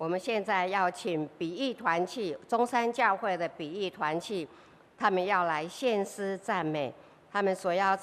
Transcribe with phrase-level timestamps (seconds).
[0.00, 4.48] 我们现在要请比翼团契中山教会的比翼团契，
[4.96, 6.90] 他们要来献诗赞美，
[7.30, 7.94] 他们所要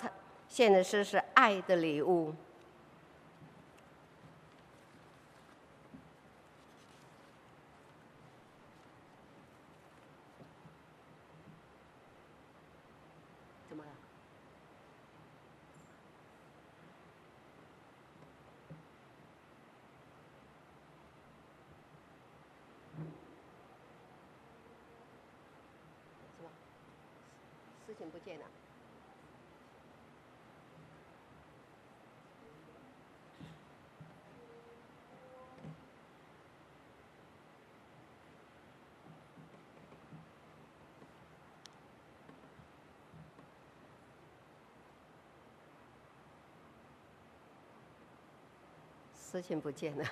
[0.47, 2.31] 献的诗是爱的礼物。
[27.87, 28.45] 事情不见了。
[49.15, 50.05] 事情不见了。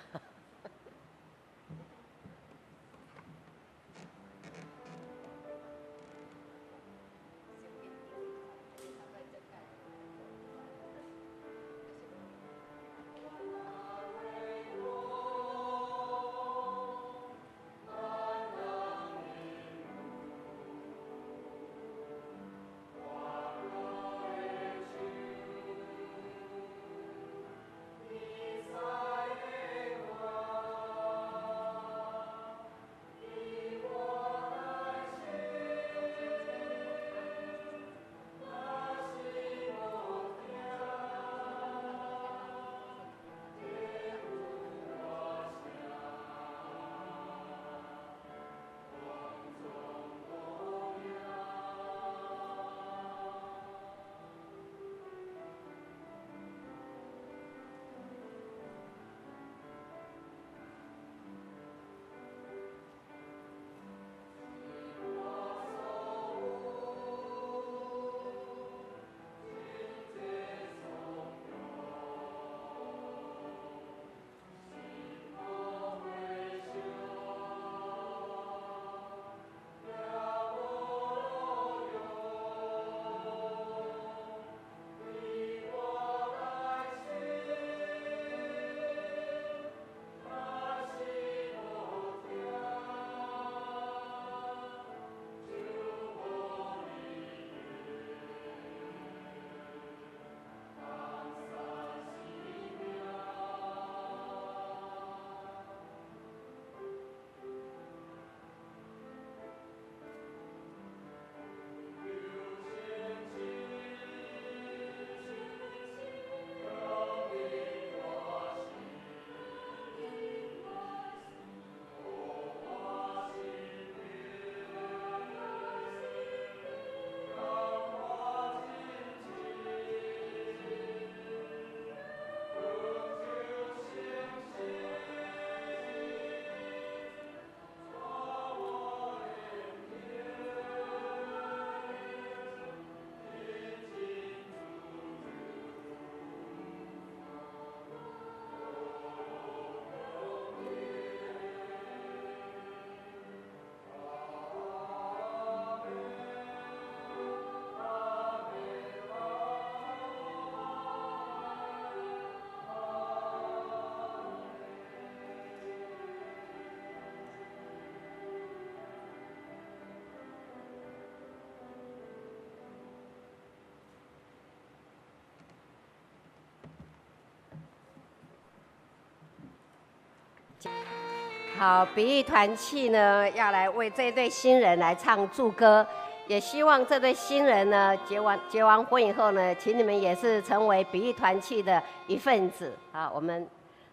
[181.58, 185.88] 好，比翼团契呢，要来为这对新人来唱祝歌，
[186.28, 192.74] 也希望这对新人呢结完结完婚以后呢，请你们也是成为比翼团契的一份子。
[192.92, 193.48] 啊，我们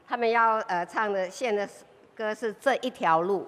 [0.08, 1.68] 他们要呃唱的献的
[2.16, 3.46] 歌是这一条路。